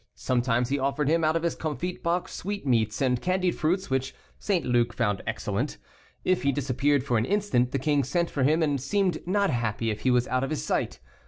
Sometimes 0.15 0.69
he 0.69 0.79
offered 0.79 1.07
him 1.07 1.23
out 1.23 1.35
of 1.35 1.43
his 1.43 1.53
comfit 1.53 2.01
box 2.01 2.33
sweetmeats 2.33 3.03
and 3.03 3.21
candied 3.21 3.53
fruits, 3.53 3.91
which 3.91 4.15
St. 4.39 4.65
Luc 4.65 4.93
found 4.93 5.21
excellent. 5.27 5.77
If 6.25 6.41
he 6.41 6.51
disappeared 6.51 7.03
for 7.03 7.19
an 7.19 7.25
instant, 7.25 7.69
the 7.71 7.77
king 7.77 8.03
sent 8.03 8.31
for 8.31 8.41
him, 8.41 8.63
and 8.63 8.81
seemed 8.81 9.19
not 9.27 9.51
happy 9.51 9.91
if 9.91 9.99
he 10.01 10.09
was 10.09 10.27
out 10.29 10.43
of 10.43 10.49
his 10.49 10.65
sight. 10.65 10.97